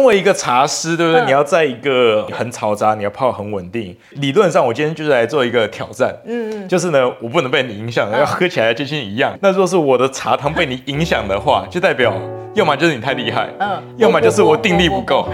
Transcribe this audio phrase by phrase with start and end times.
[0.00, 1.20] 身为一个茶师，对不对？
[1.20, 3.94] 嗯、你要在一个很嘈杂，你要泡很稳定。
[4.12, 6.16] 理论上，我今天就是来做一个挑战。
[6.24, 9.38] 嗯嗯，就是呢，我不能被你影响，要喝起来就像一样。
[9.42, 12.14] 那若是我的茶汤被你影响的话，就代表
[12.54, 15.28] 要么就是你太厉害，嗯，要么就是我定力不够。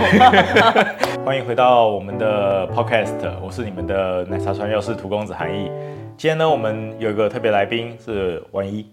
[1.25, 5.71] 欢迎回到我们的 Podcast，我是你们的奶茶传教士涂公子韩毅。
[6.17, 8.85] 今天呢，我们有一个特别来宾是婉仪。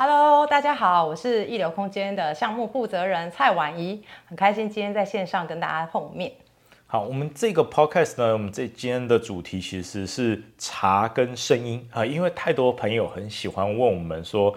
[0.00, 6.30] Hello，大家好，我是一流空间的项目负责人蔡婉仪，很开心今天在线上跟大家碰面。
[6.86, 14.54] 好，我们这个 podcast 呢，我们这今天的主题其实是茶跟声音啊，因为太多朋友很喜欢问我们说，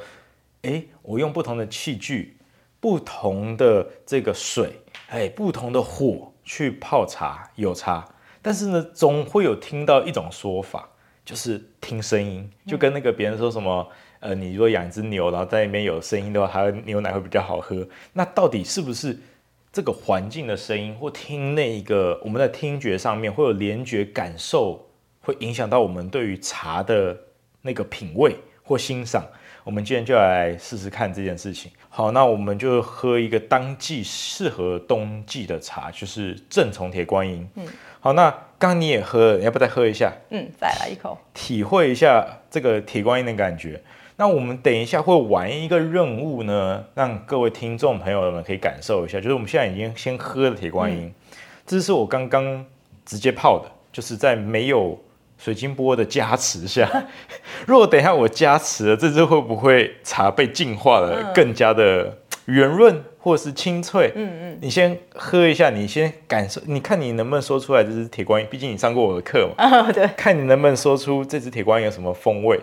[0.61, 2.37] 诶，我用不同的器具、
[2.79, 8.07] 不同的这个水、哎，不同的火去泡茶有差，
[8.43, 10.87] 但是呢，总会有听到一种说法，
[11.25, 13.87] 就是听声音，就跟那个别人说什么。
[14.21, 17.85] 呃，你如果养一只牛，然后在那边有声音的话，它的牛奶会比较好喝。
[18.13, 19.19] 那到底是不是
[19.73, 24.87] 这个环境的声音，或听那一个我们在听觉上面会有联觉感受，
[25.21, 27.17] 会影响到我们对于茶的
[27.63, 29.25] 那个品味或欣赏？
[29.63, 31.71] 我们今天就来试试看这件事情。
[31.87, 37.47] 好，那我们就喝一个当季适合冬季的茶，就是正从铁观音。
[37.55, 37.67] 嗯，
[37.99, 40.11] 好，那刚刚你也喝了，你要不再喝一下？
[40.31, 43.81] 嗯，再来一口，体会一下这个铁观音的感觉。
[44.21, 51.13] 那我们等一下会玩一个任务呢，让各位听众朋友们可以感受一下，就是我们现在已经先喝了铁观音，嗯、
[51.65, 52.63] 这是我刚刚
[53.03, 54.95] 直接泡的，就是在没有
[55.39, 56.87] 水晶波的加持下。
[57.65, 62.15] 如果等一下我加持了，这支会不会茶被净化了，更加的
[62.45, 64.11] 圆润或是清脆？
[64.13, 68.47] 嗯嗯，你先喝一下，你先感受，你看你能不能说出来这支铁观音？
[68.51, 69.55] 毕竟你上过我的课嘛。
[69.81, 72.59] 哦，对，看你能不能说出这支铁观音有什么风味。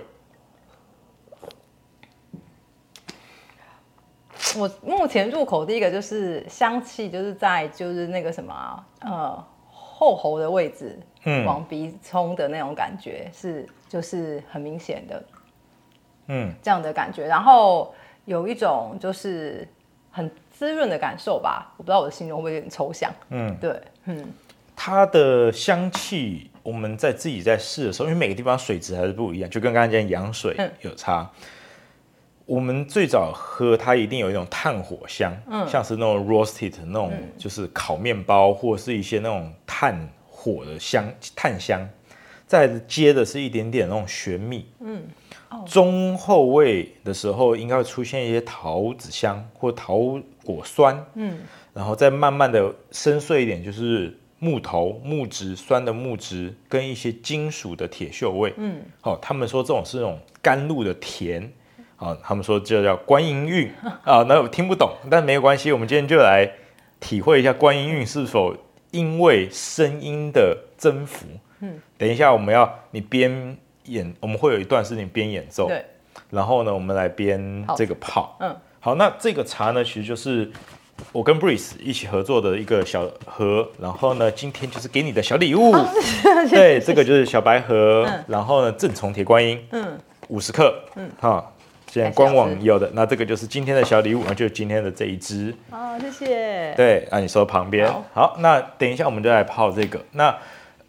[4.56, 15.22] 我目前入口第一个就是香气，就是在就是那个什么呃后喉的位置，嗯，往鼻冲的那种感觉是就是很明显的，
[16.28, 17.26] 嗯，这样的感觉。
[17.26, 17.92] 然后
[18.25, 19.69] 有一种就是
[20.10, 24.32] 很滋润的感受吧，我不知道我的形容会不会有点抽象，嗯，对，嗯，
[24.75, 31.30] 它的香气我们在自己在试的时候，因为每个地方水质还是不一样，就跟刚才讲羊水有差。
[31.42, 31.58] 嗯
[32.48, 41.04] 我们最早喝它一定有一种炭火香，嗯，像是那种 roasted 那种，就是烤面包或者是一些那种炭火的香，
[41.36, 41.86] 炭香。
[42.47, 45.03] 再接的是一点点那种玄蜜，嗯，
[45.66, 51.41] 中后味的时候应该会出现一些桃子香或桃果酸，嗯，
[51.75, 61.53] 然后再慢慢的深邃一点，就是木头、木质酸的木质跟一些金属的铁锈味，嗯，好，他们说这种是那种甘露的甜。
[61.98, 63.70] 啊，他们说这叫观音韵
[64.04, 66.48] 啊，那我听不懂，但没有关系，我们今天就来
[67.00, 68.56] 体会一下观音韵是否
[68.92, 71.26] 因为声音的增幅。
[71.60, 75.84] 嗯，等一下我们要你边演，我们会有一段是你边演奏，对，
[76.31, 78.36] 然后呢，我们来边这个泡。
[78.38, 80.48] 嗯，好，那这个茶呢，其实就是
[81.10, 85.72] 我跟 Breeze 一起合作的一个小盒，然后呢，今天就是给你的小礼物。
[85.72, 85.84] 哦、
[86.48, 89.98] 对，这个就是小白盒，嗯、然后呢，正从铁观音，嗯，
[90.28, 91.53] 五十克，嗯，好。
[91.91, 95.54] 现在官网有的，那这个就是今天的小礼物，那就是今天的这一支。
[95.71, 96.75] 好，谢谢。
[96.76, 97.91] 对，啊，你说旁边。
[97.91, 99.98] 好，好，那等一下我们就来泡这个。
[100.12, 100.37] 那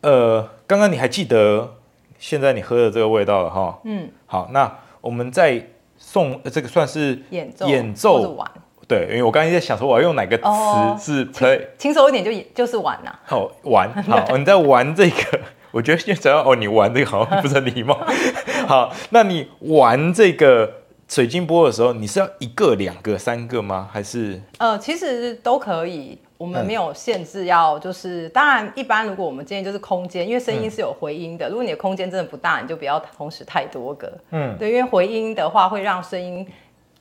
[0.02, 1.76] 呃，刚刚你还记得
[2.20, 3.80] 现在你喝的这个味道了哈？
[3.86, 4.10] 嗯。
[4.26, 5.68] 好，那我们再
[5.98, 8.52] 送这个算是演奏演奏玩。
[8.86, 13.18] 对，因为我刚才在想说我要用哪个词是 play 轻松一点就就是玩呐。
[13.24, 15.40] 好玩， 好，你在玩这个。
[15.72, 17.98] 我觉得现在哦，你玩这个好像不是很礼貌。
[18.68, 20.79] 好，那你玩这个。
[21.10, 23.90] 水晶波的时候，你是要一个、两个、三个吗？
[23.92, 24.40] 还是？
[24.60, 31.50] 呃，其实都可以，我们没有限制要，就是、嗯、当然一般如果我们建议就是空间，因为声音是有回音的。
[31.50, 34.14] 嗯、如果你的空间真的不大，你就不要同时太多个。
[34.30, 36.46] 嗯，对，因为回音的话会让声音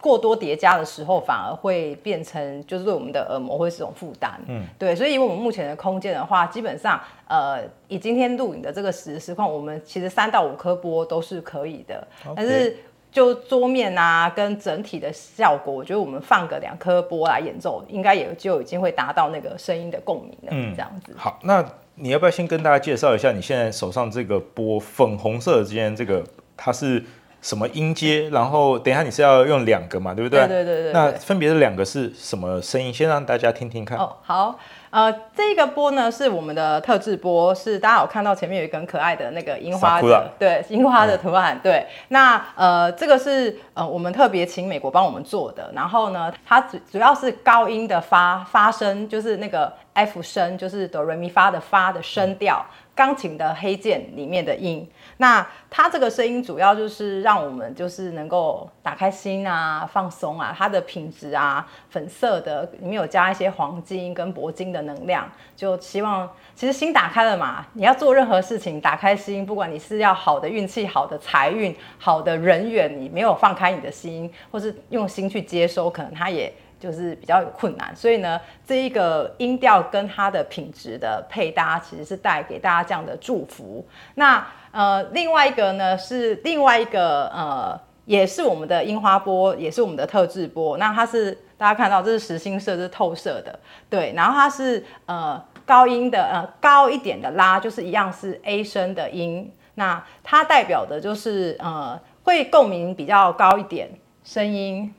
[0.00, 4.40] 过多叠加的时候，反而会变成就是对我们的耳膜会是种负担。
[4.49, 12.75] 嗯，对，所以以我们目前的空间的话，基本上呃以今天录影的这个实时况，我们其实三到五颗波都是可以的.但是。
[13.10, 20.49] 就桌面啊，跟整体的效果，我觉得我们放个两颗波来演奏，应该也就已经会达到那个声音的共鸣了。
[20.50, 21.12] 嗯，这样子。
[21.16, 21.64] 好，那
[21.94, 26.22] 你要不要先跟大家介绍一下你现在手上这个波粉红色的之间这个
[26.56, 27.02] 它是
[27.40, 28.28] 什么音阶？
[28.31, 30.40] 然后等一下你是要用两个嘛，对不对？
[30.46, 30.93] 对对对对，对。
[30.93, 32.93] 那分别是两个是什么声音？
[32.93, 33.96] 先让大家听听看。
[33.99, 34.58] 哦，好。
[34.90, 41.56] 呃，这个波呢是我们的特制波，是大家有看到前面有一个很可爱的那个樱花的，对，樱花的图案。
[41.56, 45.70] 嗯、对，那呃，这个是呃我们特别请美国帮我们做的。
[45.75, 52.64] 然后呢，它主主要是高音的发发声，就是那个 F 声，就是哆来咪发的发的声调，
[52.99, 54.85] 钢琴的黑键里面的音。
[55.19, 77.94] 那它这个声音主要就是让我们就是能够打开心啊，放松啊，它的品质啊，粉色的里面有加一些黄金跟铂金的能量，就希望其实心打开了嘛，你要做任何事情，打开心，不管你是要好的运气、好的财运、好的人缘，你没有放开你的心，或是用心去接收，可能它也就是比较有困难。
[77.94, 83.86] 所以呢，这一个音调跟它的品质的配搭，其实是带给大家这样的祝福。
[84.14, 90.76] 那呃，另外一个呢是另外一个呃，也是我们的樱花波，也是我们的特制波。
[90.76, 93.58] 那它是大家看到，这是实心色，这是透色的，
[93.90, 94.12] 对。
[94.14, 99.52] 然后它是呃高音的呃高一点的拉，就是一样是 A 声的音。
[99.75, 103.90] 那它代表的就是呃会共鸣比较高一点
[104.22, 104.94] 声音，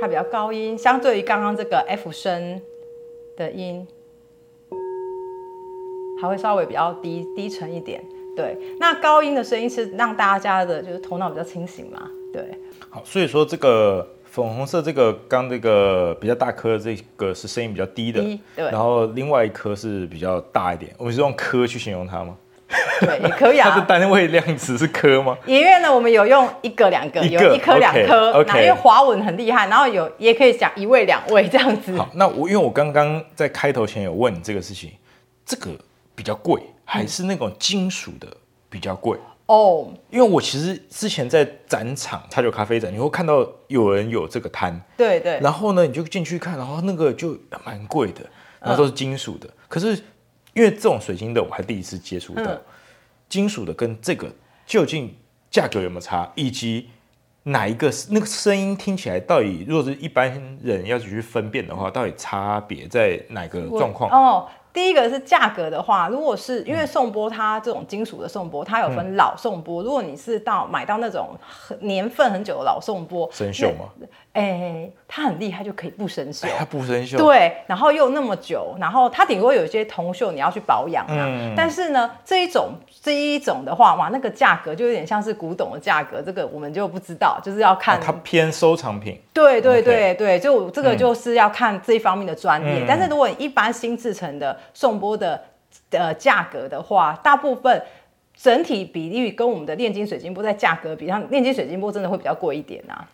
[0.00, 2.60] 它比较高音，相对于刚刚这个 F 声
[3.36, 3.86] 的音。
[6.20, 8.04] 还会稍微比较低低沉一点，
[8.36, 8.54] 对。
[8.78, 12.44] 那高音的声音是让大家的就是头脑比较清醒嘛，对。
[12.90, 18.66] 好，所以说这个粉红色这个刚这个比较大颗的这个是声音比较低的，低，对。
[18.66, 22.36] 然后另外一颗是比较大一点，我们是用颗去形容它吗？
[23.00, 23.70] 对，也可以啊。
[23.70, 25.36] 它的单位量词是颗吗？
[25.46, 31.96] 音乐呢，我们有用一个两个，有一颗两颗，那因为华文很厉害，然后有也可以讲一位两位这样子。
[31.96, 34.92] 好，那我因为我刚刚在开头前有问你这个事情，
[35.44, 35.70] 这个。
[36.12, 38.26] 比较贵，还是那种金属的
[38.68, 39.16] 比较贵
[39.46, 39.88] 哦。
[40.10, 45.40] 因为我其实之前在展场茶酒咖啡展，你会看到有人有这个摊，对对。
[45.40, 47.34] 然后呢，你就进去看，然后那个就
[47.64, 48.20] 蛮贵的，
[48.60, 49.48] 然后都是金属的。
[49.66, 49.98] 可是
[50.54, 52.58] 因为这种水晶的，我还第一次接触到
[53.28, 54.30] 金属的跟这个
[54.66, 55.14] 究竟
[55.50, 56.90] 价格有没有差，以及
[57.44, 64.10] 哪一个那个声音听起来到底，如果是一般人要去分辨的话，到底差别在哪个状况？
[64.10, 64.48] 哦。
[64.72, 69.82] 第一个是价格的话，如果是因为颂钵它这种金属的颂钵，它有分老颂钵。
[69.82, 71.30] 如果你是到买到那种
[71.80, 73.86] 年份很久的老颂钵，生锈吗？
[74.32, 76.46] 哎、欸，它很厉害，就可以不生锈。
[76.56, 77.16] 它不生锈。
[77.16, 81.26] 对，然后又那么久，然后它顶多有一些铜锈，你要去保养啊。
[81.26, 87.96] 嗯、但是呢，这一种这一种的话，哇，那个价格就有点像是古董的价格，这个我们就不知道，就是要看。
[87.96, 89.20] 啊、它偏收藏品。
[89.42, 92.82] 对对对对，就这个就是要看这一方面的专业。
[92.82, 95.40] 嗯、但是如果你一般新制成的送波的
[95.90, 97.82] 呃价格的话，大部分
[98.36, 103.08] 整体比例跟我们的炼金水晶波在价格比上，炼金水晶波真的会比较贵一点啊。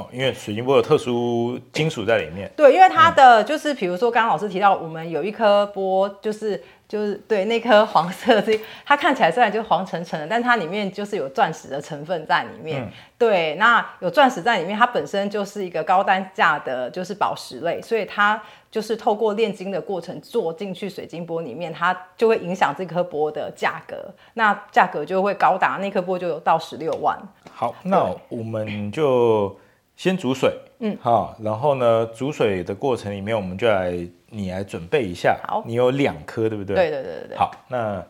[0.00, 2.50] 哦，因为水晶波有特殊金属在里面。
[2.56, 6.62] 对，因为它的就是比如说刚刚老师提到，我们有一颗波就是。
[6.90, 12.82] 就是对那颗黄色这，它看起来虽然就黄澄澄的，但它里面就是有钻石的成分在里面。
[12.82, 27.16] 嗯、对，那有钻石在里面，它本身就是一个高单价的，就是宝石类，所以它就是透过炼金的过程做进去水晶玻里面，它就会影响这颗波的价格，那价格就会高达那颗波就有到十六万。
[27.54, 29.56] 好，那我们就
[30.00, 33.92] 先煮水，嗯，好，然后呢，煮水的过程里面，我们就来。
[34.32, 36.76] 你来准备一下，好，你有两颗，对不对？
[36.76, 37.36] 对对对对。
[37.36, 38.00] 好，那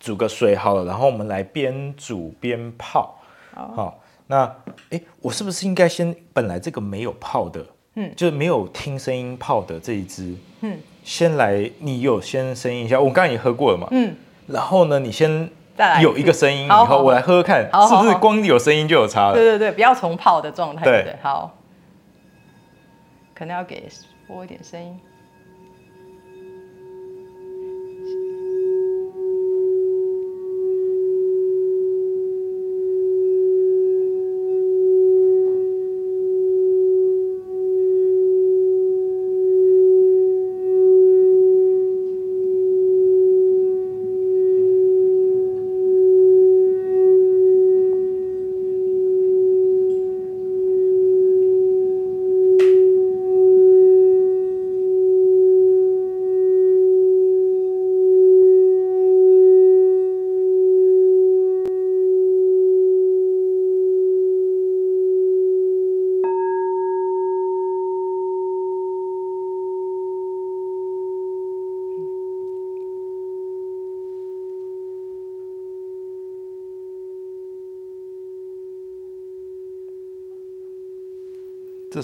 [0.00, 3.20] 煮个水好了，然后我们来边煮边泡。
[3.54, 4.50] 好，好，那
[4.88, 7.64] 哎，我是不是应该先本来这个没有泡的，
[7.96, 14.16] 嗯，就是没有听声音泡的这一支，嗯，先来，你有先声音一下，我刚才也喝过了嘛，嗯，
[14.46, 15.50] 然后呢，你先
[16.00, 19.34] 有一个声音以后，我来喝喝看，是不是光有声音就有差了？
[19.34, 21.56] 对对对，不要重泡的状态，对对，好，
[23.34, 23.88] 可能要给
[24.26, 24.98] 播一点声音。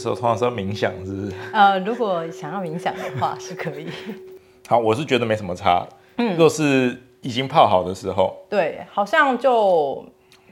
[0.05, 1.33] 时候通常是要冥想，是不是？
[1.53, 3.89] 呃，如果想要冥想的话，是可以。
[4.69, 5.87] 好，我是觉得没什么差。
[6.19, 10.05] 嗯，若是已经泡好的时候，对，好像就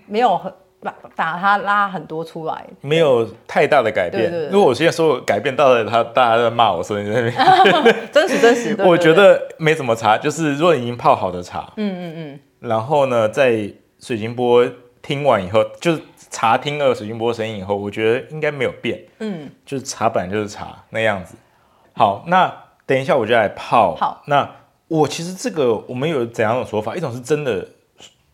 [0.06, 4.24] 没有很把把它拉很多出来，没有太大的改变。
[4.24, 8.76] 对对对，如果我现在说改变到了，他大家在骂我，所以在那边真 实真实。
[8.82, 14.66] 我觉得没什么差，就是如果已经泡好的茶，嗯嗯嗯，然后呢，在水晶波
[15.00, 16.02] 听完以后，就是
[16.32, 19.00] 茶听了水晶波声音以后，我觉得应该没有变。
[19.20, 21.36] 嗯，就是茶本来就是茶那样子。
[21.94, 22.52] 好，那
[22.84, 23.94] 等一下我就来泡。
[23.94, 24.50] 好，那。
[24.88, 26.94] 我其实这个我们有怎样的说法？
[26.94, 27.66] 一种是真的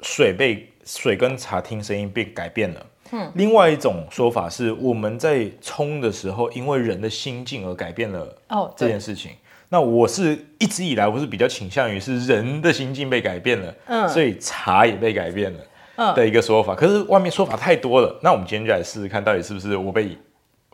[0.00, 9.30] 水被水跟茶听声音被改变了，嗯，另外一种说法是我们在冲的时候，因为人的心境而改变了哦这件事情。
[9.68, 15.66] 那我是一直以来我是比较倾向于是人的心境被改变了，嗯，所以茶也被改变了，嗯
[16.14, 16.74] 的一个说法。
[16.74, 20.16] 可是外面说法太多了，那我们今天就来试试看，到底是不是我被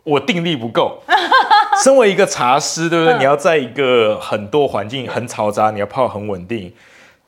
[0.03, 1.01] 我定力不够。
[1.83, 3.13] 身为一个茶师，对不对？
[3.15, 6.71] 嗯、你要在一个很多环境很嘈杂，你要泡很稳定，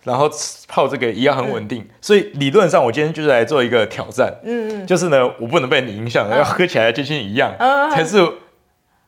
[0.06, 0.30] 然后
[0.70, 1.82] 泡这个也要很稳定。
[1.82, 4.34] 嗯、所以理论上，我今天就是来做一个挑战。
[4.44, 8.26] 嗯嗯，就是呢，我不能被你影响，嗯、要喝起来就像一样，嗯、才是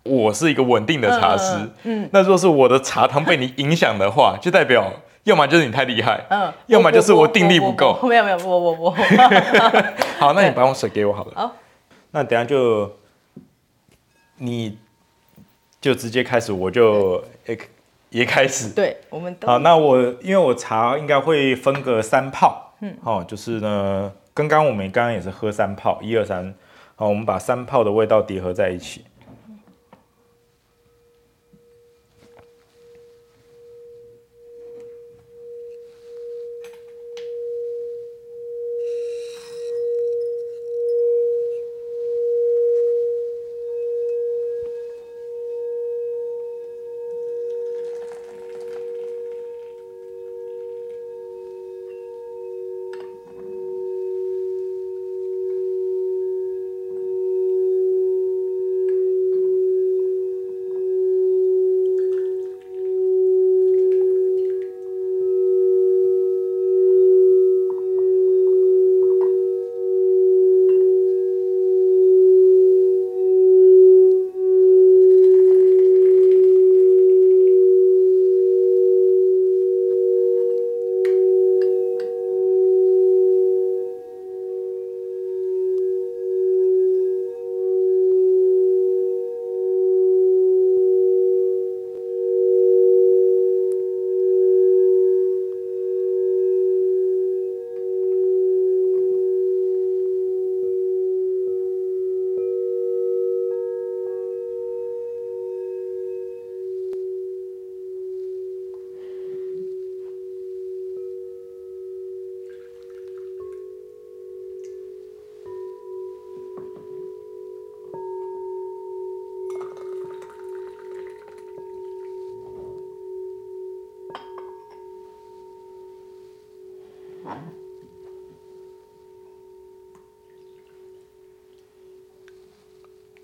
[0.03, 1.55] 我是一个稳定的茶师。
[1.55, 4.91] 嗯，嗯嗯，那若是我的茶汤被你影响的话，就代表
[5.23, 7.99] 要么就是你太厉害，嗯，要么就是我定力不够。
[8.03, 8.91] 没有没有，我我我。
[10.19, 11.31] 好，那你把我水给我好了。
[11.35, 11.55] 好，
[12.11, 12.91] 那等下就
[14.37, 14.77] 你。
[15.81, 17.57] 就直接开始，我就也
[18.09, 18.69] 也开始。
[18.71, 19.59] 对，我们都好。
[19.59, 26.53] 那我因为我茶应该会分个三泡，嗯，好，就是呢，刚刚我们刚刚也是喝三泡，一二三，
[26.97, 29.05] 好，我们把三泡的味道叠合在一起。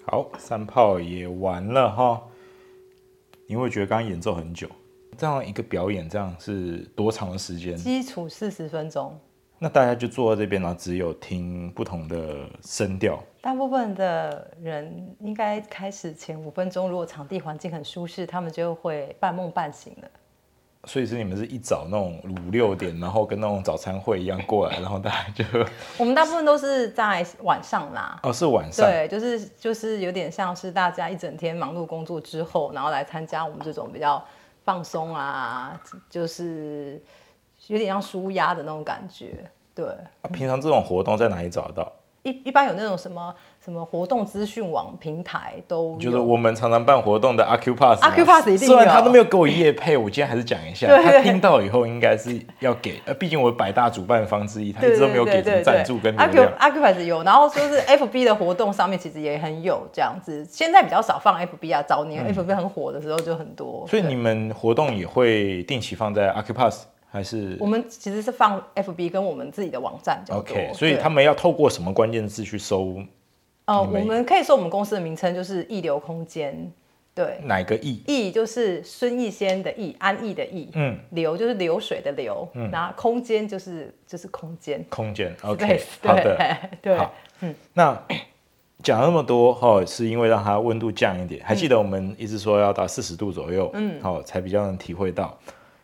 [0.07, 2.21] 好，三炮也完了哈。
[3.47, 4.67] 你会觉得刚刚演奏很久，
[5.17, 7.75] 这样一个表演，这样是多长的时间？
[7.75, 9.19] 基础四十分钟。
[9.57, 13.21] 那大家就坐在这边，然后只有听不同的声调。
[13.41, 20.09] 大部分的人应该开始前五分钟，如果场地环境很舒适，他们就会半梦半醒了。
[20.85, 25.43] 所以是你们是一早那种五六点，然后跟那种早餐会一样过来，然后大家就
[25.97, 28.19] 我们大部分都是在晚上啦。
[28.23, 28.85] 哦，是晚上。
[28.85, 34.23] 对，就是就是有点像是大家一整天忙碌工作之后，然后来参加我们这种比较
[34.63, 37.01] 放松啊，就是
[37.67, 39.49] 有点像舒压的那种感觉。
[39.73, 39.85] 对。
[39.85, 41.91] 啊，平常这种活动在哪里找得到？
[42.25, 48.75] 一一般有那种什么什么活动资讯网平台都，就是我们常常办活动的 Acupass，Acupass 一定有。
[48.75, 50.87] 虽然他都没有给我业配，我今天还是讲一下。
[51.01, 56.51] 他听到以后应该是要给，呃，毕竟我百大主办方之一，他一直都没有给什么赞助跟流量。
[56.59, 63.85] Acupass 有，然后说是 FB 的活动上面其实也很有这样子，现在比较少放 FB 啊，早年 FB 很火的时候就很多。
[63.87, 66.81] 所以你们活动也会定期放在 Acupass。
[67.15, 73.01] 还是我们其实是放 FB 跟我们自己的网站叫做，OK，所以他们要透过什么关键字去搜？
[73.63, 76.69] 呃，我们可以说我们公司的名称就是一流空间，
[77.13, 78.03] 对，哪个艺？
[78.05, 86.37] 艺就是孙逸仙的逸，安逸的逸，嗯，流就是流水的流，嗯，然后空间就是就是空间，空间，OK，好的，
[86.81, 87.97] 对，好，嗯，那
[88.83, 91.41] 讲那么多哈，是因为让它温度降一点。
[91.45, 95.39] 还记得我们一直说要到四十度左右，嗯，好，才比较能体会到。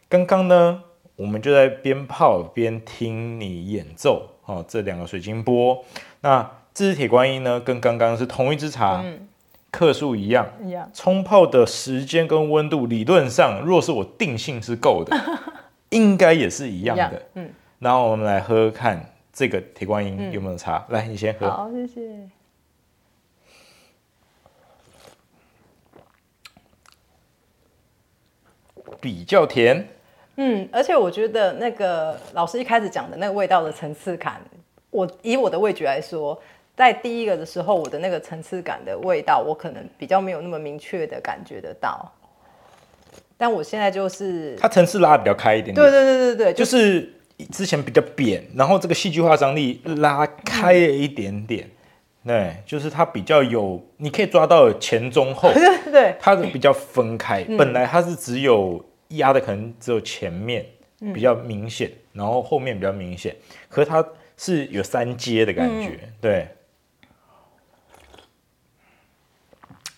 [0.10, 0.84] 刚刚呢，
[1.22, 5.86] 我们就在边泡边听你演奏，哦，这两个水晶波。
[6.22, 6.42] 那
[6.74, 9.28] 这支铁观音呢，跟刚刚是同一支茶，嗯、
[9.70, 10.90] 克数一样，一样。
[10.96, 15.16] 冲泡的时间跟温度，理论上，若是我定性是够的，
[15.92, 17.22] 应该也是一样的。
[17.36, 17.54] 嗯。
[17.78, 20.84] 然后我们来喝喝看这个铁观音有没有茶。
[20.90, 21.48] 嗯、来，你先喝。
[21.48, 22.30] 好，谢谢。
[29.00, 29.88] 比较甜，
[30.44, 34.42] 嗯，而且我觉得那个老师一开始讲的那个味道的层次感，
[34.90, 36.36] 我以我的味觉来说，
[36.76, 42.12] 在第一个的时候，我的那个层次感的味道，我可能比较没有那么明确的感觉得到。
[43.38, 47.02] 但我现在就是它层次拉得比较开一点点，对对对对对，就是、
[47.38, 51.68] 就是、之前比较扁，然后这个戏剧化张力拉开了一点点。
[51.68, 51.78] 嗯
[52.24, 55.52] 对，就是它比较有，你可以抓到前中后，
[55.92, 57.44] 对，它是比较分开。
[57.48, 58.80] 嗯、本来它是只有
[59.18, 60.66] 压的，可能只有前面
[61.14, 63.36] 比较明显，嗯、然后后面比较明显，
[63.70, 64.06] 可是它
[64.38, 66.00] 是有三阶的感觉。
[66.04, 66.48] 嗯、对，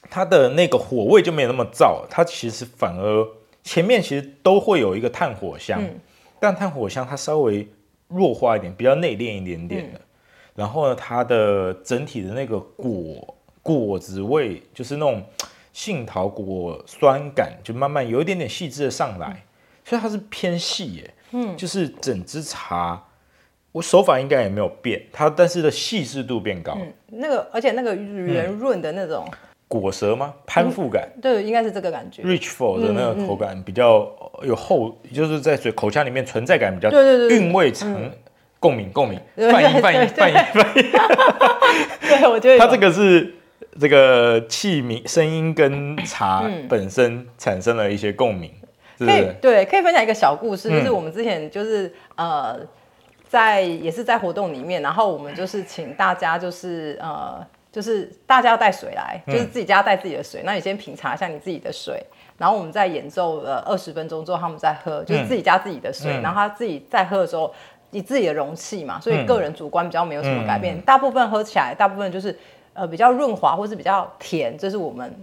[0.09, 3.27] 它的那个火味就没有那么燥，它其实反而
[3.63, 5.99] 前面其实都会有一个炭火香，嗯、
[6.39, 7.67] 但炭火香它稍微
[8.07, 9.99] 弱化一点，比较内敛一点点的。
[9.99, 10.01] 嗯
[10.55, 15.23] 然后呢，它的整体的那个果果子味，就是那种
[15.73, 19.37] 杏桃果酸感，就慢慢有一点点细致的上来，嗯、
[19.83, 21.13] 所以它是偏细耶。
[21.31, 23.03] 嗯，就是整支茶，
[23.73, 26.77] 我手法应该也没有变，它但是的细致度变高。
[26.79, 29.37] 嗯，那个而且那个圆润的那种、嗯、
[29.67, 30.33] 果舌吗？
[30.45, 31.09] 攀附感？
[31.15, 32.21] 嗯、对，应该是这个感觉。
[32.21, 34.07] Richful 的那个口感比较
[34.43, 37.93] 有厚，就是在嘴口腔里面存在感比较，对对对，韵味长。
[37.93, 38.11] 嗯
[38.63, 40.81] 共鸣，共鸣，翻译，翻译，翻译，翻译。
[42.07, 43.35] 对，我觉得它这个是
[43.79, 48.51] 这个器皿声音跟茶本身产生了一些共鸣？
[48.97, 52.59] 可以，对，可以分享一个小故事，就是我们之前就是呃，
[53.27, 62.01] 在也是在活动里面，然后我们就是请大家就是呃，就是大家要带水来，就是自己家带自己的水，那你先品尝一下你自己的水，
[62.37, 67.53] 然后我们在演奏了二十分钟之后，他们再喝，就是自己家自己的水，然后他自己在喝的时候。
[67.95, 70.75] 你自己的容器嘛，所以个人主观比较没有什么改变。
[70.75, 72.35] 嗯、大部分喝起来，大部分就是
[72.73, 75.13] 呃比较润滑，或是比较甜，这是我们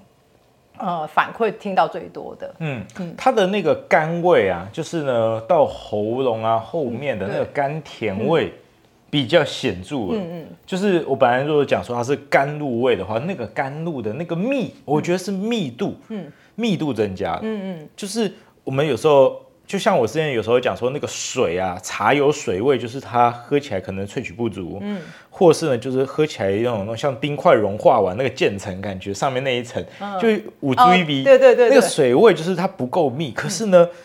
[0.79, 2.55] 呃反馈听到最多的。
[2.59, 8.53] 嗯嗯，它的那个甘味啊，就是呢到喉咙啊后面的那个甘甜味
[9.11, 9.97] 比较显著。
[10.11, 17.41] 嗯嗯，就是我本来如果讲说它是甘露味的话，那个甘露的那个密，我觉得是密度，嗯，密度增加的。
[17.43, 18.33] 嗯嗯，就是
[18.65, 19.41] 我们有时候。
[19.71, 30.27] 就像我之前有时候讲说，那个水啊，茶有水味，就是它喝起来可能萃取不足，嗯，或是呢，就是喝起来那种那种像冰块融化完那个渐层感觉，上面那一层、嗯、就
[30.59, 33.97] 五 G B，对对对，那个水味就是它不够密，可是呢，嗯、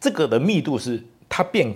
[0.00, 1.74] 这个的密度是它变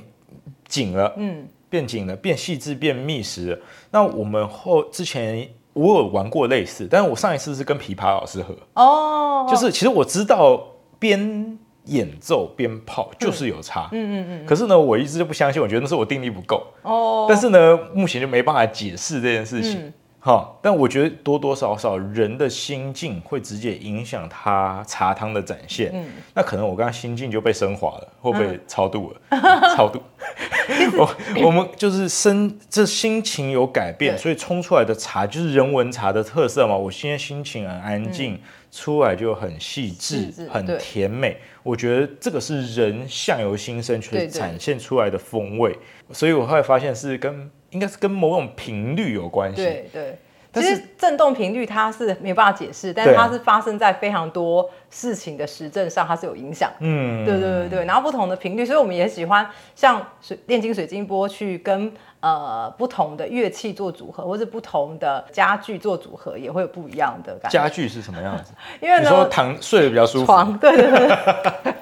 [0.67, 3.59] 紧了，嗯，变紧了，变细致，变密实了。
[3.91, 10.67] 那我们后之前我有玩过类似，但是我上一次是跟琵琶老师喝，哦，就是其实我知道
[10.99, 11.59] 边。
[11.89, 14.47] 演奏鞭炮就是有差，嗯嗯嗯。
[14.47, 16.67] 可是呢，我一直就不相信，我觉得那是我定力不够。
[16.83, 17.27] 哦。
[17.29, 19.93] 但是呢，目前就没办法解释这件事情。
[20.21, 25.91] 好，但我觉得多多少少人的心境会直接影响他茶汤的展现。
[25.95, 26.05] 嗯。
[26.35, 29.21] 那可能我刚刚心境就被升华了，会不会超度了？
[29.77, 30.03] 超度。
[30.99, 36.77] 我我们就是身这心情有改变，所以冲出来的茶就是人文茶的特色嘛。
[36.77, 38.39] 我现在心情很安静。
[38.71, 41.37] 出来就很细致，很甜美。
[41.63, 45.77] 我觉得这个是人相由心生去展现出来的风味，
[46.13, 49.57] 所以我后来发现是跟应该是跟某种频率有关系。
[49.57, 50.19] 对对。
[50.55, 56.71] 其实振动频率它是没办法解释，但是它是发生在非常多事情的实证上，它是有影响。
[56.81, 57.85] 嗯，对对对对。
[57.85, 67.59] 然后不同的频率，所以我们也喜欢像水炼金水晶波去跟呃不同的乐器做组合，或是不同的家具做组合，也会有不一样的感觉。
[67.59, 68.53] 家具是什么样子？
[68.81, 70.27] 因为呢，你说躺睡得比较舒服。
[70.27, 71.75] 床，对对对。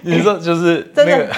[0.00, 1.28] 你说就是那个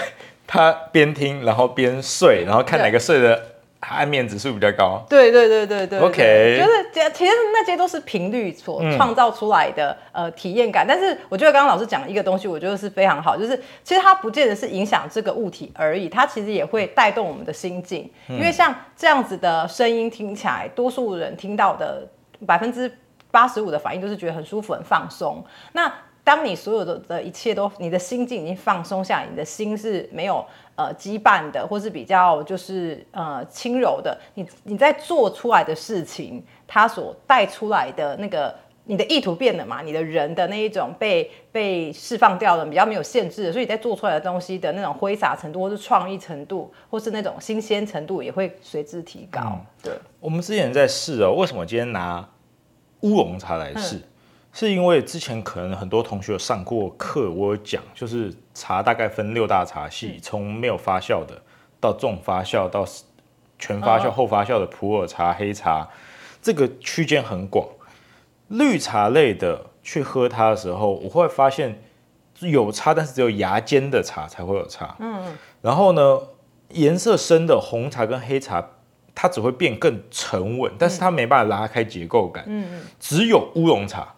[0.47, 3.54] 他边听，然后边睡，然后看哪个睡的。
[3.90, 10.87] 安眠指数比较高，对对对对对，OK，就是其实那些都是频率所创造出来的、嗯、呃体验感。
[10.87, 18.11] 但是我觉得刚刚老师讲一个东西，我觉得是非常好，就是其实它不见得是影响这个物体而已，它其实也会带动我们的心境。
[18.29, 22.07] 嗯、因为像这样子的声音听起来，多数人听到的
[22.47, 22.90] 百分之
[23.31, 25.44] 八十五的反应都是觉得很舒服、很放松。
[25.73, 25.92] 那
[26.23, 30.42] 当你所有的的一切都，你的心境已经放松下来，你的心是没有
[30.77, 38.55] 呃羁绊的，或是比较就是呃轻柔的，你你在做出来的事情，它所带出来的那个。
[38.87, 39.81] 你的意图变了嘛？
[39.81, 49.41] 你的人的那一种被被释放掉了，比较没有限制的，所以你在做出来的东西的那种挥洒程度，或是创意程度，或是那种新鲜程度，也会随之提高。
[49.43, 52.29] 嗯、对，我们之前在试哦，为什么今天拿
[53.01, 53.97] 乌龙茶来试？
[53.97, 54.03] 嗯、
[54.55, 61.43] 是因为之前可能很多同学有上过课，我有讲，就是茶大概分六大茶系，从、嗯、没有发酵的
[61.81, 62.87] 到重发酵到
[63.59, 65.88] 全发酵后发酵的普洱茶、黑茶，
[66.40, 67.67] 这个区间很广。
[68.47, 71.83] 绿茶类的去喝它的时候，我会发现
[72.38, 74.95] 有差，但是只有芽尖的茶才会有差。
[75.01, 76.21] 嗯，然后呢，
[76.69, 78.64] 颜色深的红茶跟黑茶，
[79.17, 82.47] 它只会变更沉稳，但是它没办法拉开结构感。
[83.01, 84.14] 只有乌龙茶，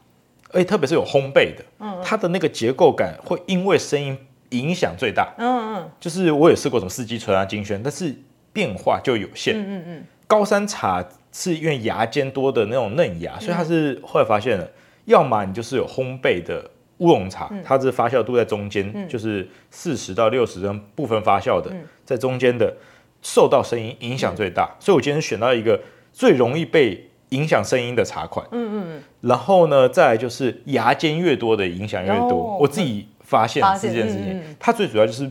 [0.53, 1.65] 而且特别是有烘焙的，
[2.03, 4.17] 它的那个结构感会因为声音
[4.51, 5.35] 影响最大。
[5.39, 5.91] 嗯嗯。
[6.01, 8.15] 就是我也试过什么四季春啊、金萱，但是
[8.53, 9.55] 变化就有限。
[9.57, 10.05] 嗯嗯。
[10.27, 11.07] 高山茶。
[11.39, 14.73] 是因为芽尖多的那种嫩芽，所以它是后来发现了，嗯、
[15.05, 22.75] 要么你就是有烘焙的乌龙茶，嗯、它是发酵度在中间，嗯、就是四十到六十分部分发酵的，嗯、在中间的
[23.21, 25.79] 受到声音影响最大，嗯、所以我今天选到一个
[26.11, 28.47] 最容易被影响声音的茶款。
[28.53, 29.03] 嗯嗯嗯。
[29.23, 32.55] 然后呢，再来就是牙尖越多的影响越多。
[32.55, 35.31] 哦、我自己发现这件事情，嗯嗯、它最主要就是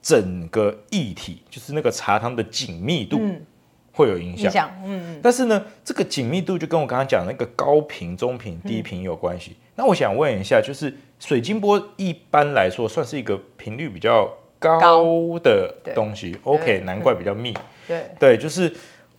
[0.00, 3.18] 整个液体，就是那个茶汤的紧密度。
[3.20, 3.44] 嗯
[3.90, 9.56] 会有影响，嗯嗯，但是呢，这个紧密度就跟我刚刚讲的那个高频、中频、低频有关系。
[9.58, 17.52] 嗯、那我想问一下，就是水晶波一般来说算是一个频率比较高的东西，OK，难怪比较密。
[17.88, 18.72] 对对，就是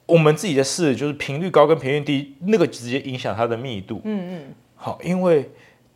[0.10, 4.02] 我们自己的试，就是频率高跟频率低，那个直接影响它的密度。
[4.04, 5.50] 嗯嗯，好，因为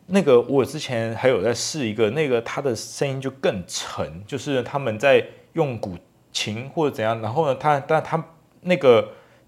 [0.06, 5.97] 那个我之前还有在试一个，那个它的声音就更沉，就是他们在用古
[6.32, 8.23] 琴或者怎样，然后呢，他但他。
[8.65, 9.06] 那个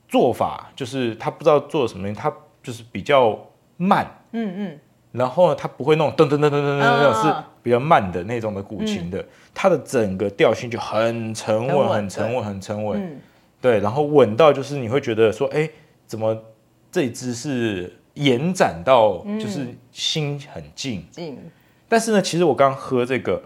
[0.09, 2.29] 做法就是他不知道做什么，他
[2.61, 3.39] 就是比较
[3.77, 4.79] 慢，嗯嗯，
[5.13, 13.21] 然后呢，他不会那种噔噔噔噔噔噔那种是比较慢的那种的古琴的，它的整个调性就很沉稳，很沉稳，很沉稳，
[13.65, 15.67] 对，然后稳到就是你会觉得说，哎，
[16.05, 16.37] 怎么
[16.91, 21.03] 这一支是延展到就是心很静，
[21.89, 23.41] 但是呢，其实我刚喝这个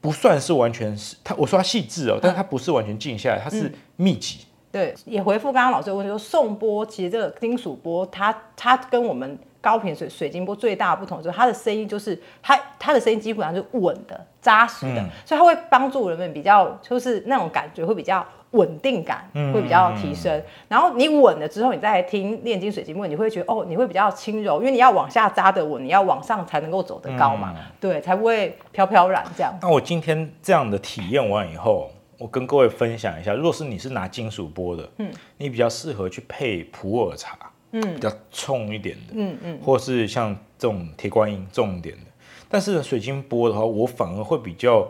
[0.00, 4.46] 不算是完全是它，我说它细致哦，但是它不是完全静下来，它是密集。
[4.72, 20.36] 对，也回复刚刚老师的问题，说颂钵其实这个金属钵，它它跟我们高频水水晶波最大的不同就是它的声音就是它它的声音基本上是稳的、扎实的，嗯、所以它会帮助人们比较就是那种感觉会比较稳定感会比较提升。
[20.36, 29.52] 嗯、然后你稳了之后，你再来听炼金水晶钵，你会觉得哦，你会比较轻柔，因为你要往下扎得稳，你要往上才能够走得高嘛，嗯、对，才不会飘飘然这样。
[29.62, 31.90] 那我今天这样的体验完以后。
[32.20, 37.38] 我跟各位分享一下，如果是你是拿金属波的，嗯，你比较适合去配普洱茶，
[37.70, 42.02] 嗯，比较冲一点的，嗯嗯，或是像这种铁观音重一点的。
[42.48, 44.84] 但是水晶波的话，我反而会比较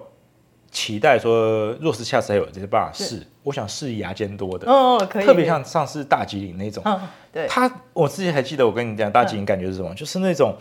[0.71, 7.01] 期待说，若是下次还有这些办法试，我想试牙尖多的，哦，可以，特别像上次大吉岭那种，嗯，
[7.33, 10.55] 对，它我之前还记得我跟你讲大吉岭感觉是什么，嗯、就是那种。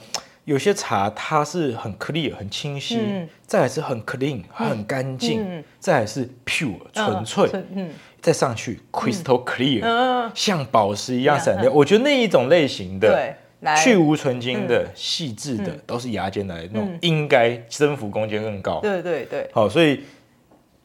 [0.45, 7.89] 有些茶它是很 clear 很清晰，嗯、再来是很 clean 很干净，嗯、再来是 pure 纯粹，嗯嗯、
[8.21, 11.67] 再上去 crystal clear、嗯、像宝石一样闪亮。
[11.67, 13.35] 嗯、我觉得那一种类型的
[13.83, 18.79] 去无存菁的细致、嗯、的，都是牙尖来的那种，应该增幅空间更高。
[18.81, 20.03] 对对对，好，所以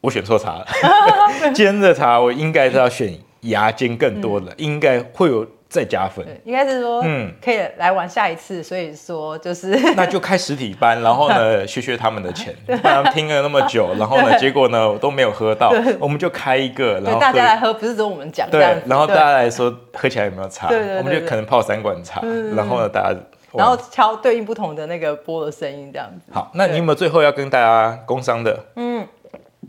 [0.00, 0.66] 我选错茶了。
[1.54, 5.46] 尖的茶我应该是要选牙尖更多的，嗯、应该会有。
[5.72, 8.62] 再加分，应该是说，嗯，可以来玩下一次。
[8.62, 20.68] 所以说，就是 那就开实体班，然后呢， 削削他们的钱，不然听了那么久， 然后呢，结果呢都没有喝到，我们就开一个，然后大家来喝，不是只有我们讲，对，然后大家来说喝起来有没有差？
[20.68, 22.20] 我们就可能泡三管茶，
[22.54, 23.18] 然后呢，大家
[23.54, 26.30] 然后敲对应不同的那个波的声音，这样子。
[26.32, 28.58] 好，那你有没有最后要跟大家工商的？
[28.76, 29.06] 嗯，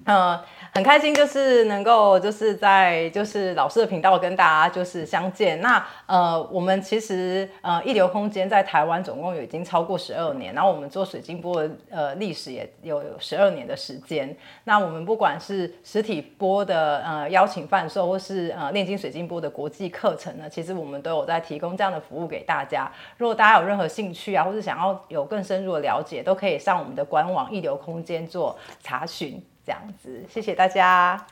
[0.05, 0.39] 呃。
[0.75, 5.61] 很开心，就是能够就是在就是老师的频道跟大家就是相见。
[5.61, 14.35] 那呃，我们其实呃一流空间在台湾总共有已经超过十二年，然后我们做水晶波的呃历史也有十二年的时间。
[14.63, 22.91] 那我们不管是实体波的呃邀请贩售，或是呃炼金水晶波的国际课程呢，其实我们都有在提供这样的服务给大家。
[23.17, 29.39] 如果大家有任何兴趣啊，或是想要有更深入的了解，都可以上我们的官网一流空间做查询。
[29.65, 31.25] 这样子，谢谢大家。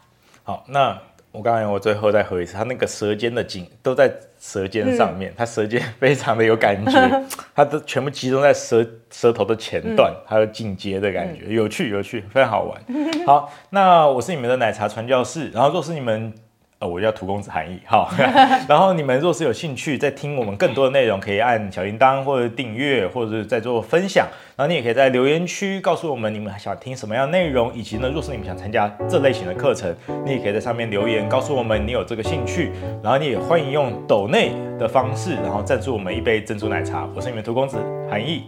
[0.44, 0.98] 好，那
[1.32, 7.24] 我刚才我最后再喝一次，他那个舌尖的紧都在舌尖上面，嗯、它舌尖非常的有感觉，
[7.56, 12.82] 他都全部集中在舌舌头的前段，还有紧结的感觉，嗯、有趣有趣，非常好玩。
[13.26, 16.34] 好，那我是你们的奶茶传教士，然后若是你们。
[16.82, 18.12] 呃，我叫涂公子韩毅，好。
[18.68, 24.28] 然后你们若是有兴趣在听我们更多的内容，可以按小铃铛或者订阅，或者是在做分享。
[24.58, 32.72] 然后你也可以在留言区告诉我们你们想听什么样的内容，以及呢，若是你们想参加这类型的课程，你也可以在上面留言告诉我们你有这个兴趣。
[33.04, 37.08] 然后你也欢迎用抖内的方式，然后赞助我们一杯珍珠奶茶。
[37.16, 37.78] 我是你们涂公子
[38.10, 38.42] 韩毅，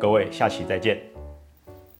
[0.00, 1.13] 各位下期再见。